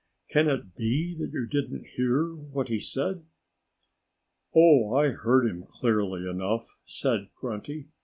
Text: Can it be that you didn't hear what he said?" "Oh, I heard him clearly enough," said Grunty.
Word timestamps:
Can 0.29 0.49
it 0.49 0.75
be 0.75 1.13
that 1.19 1.31
you 1.31 1.45
didn't 1.45 1.85
hear 1.95 2.33
what 2.33 2.69
he 2.69 2.79
said?" 2.79 3.23
"Oh, 4.55 4.95
I 4.95 5.09
heard 5.09 5.45
him 5.47 5.61
clearly 5.61 6.27
enough," 6.27 6.75
said 6.85 7.29
Grunty. 7.35 7.85